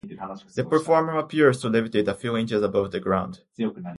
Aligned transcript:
The 0.55 0.65
performer 0.67 1.15
appears 1.19 1.61
to 1.61 1.67
levitate 1.69 2.07
a 2.07 2.15
few 2.15 2.35
inches 2.35 2.63
above 2.63 2.89
the 2.91 2.99
ground. 2.99 3.41